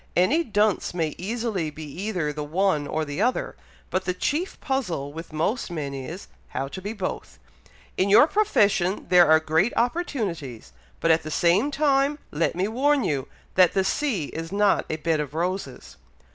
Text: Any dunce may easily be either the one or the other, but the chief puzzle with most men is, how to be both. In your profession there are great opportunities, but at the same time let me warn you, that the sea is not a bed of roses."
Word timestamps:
Any 0.17 0.43
dunce 0.43 0.95
may 0.95 1.13
easily 1.19 1.69
be 1.69 1.83
either 1.83 2.33
the 2.33 2.43
one 2.43 2.87
or 2.87 3.05
the 3.05 3.21
other, 3.21 3.55
but 3.91 4.05
the 4.05 4.15
chief 4.15 4.59
puzzle 4.59 5.13
with 5.13 5.31
most 5.31 5.69
men 5.69 5.93
is, 5.93 6.27
how 6.47 6.67
to 6.69 6.81
be 6.81 6.91
both. 6.91 7.37
In 7.97 8.09
your 8.09 8.25
profession 8.25 9.05
there 9.09 9.27
are 9.29 9.39
great 9.39 9.73
opportunities, 9.77 10.73
but 11.01 11.11
at 11.11 11.21
the 11.21 11.29
same 11.29 11.69
time 11.69 12.17
let 12.31 12.55
me 12.55 12.67
warn 12.67 13.03
you, 13.03 13.27
that 13.53 13.73
the 13.73 13.83
sea 13.83 14.29
is 14.29 14.51
not 14.51 14.85
a 14.89 14.95
bed 14.95 15.19
of 15.19 15.35
roses." 15.35 15.97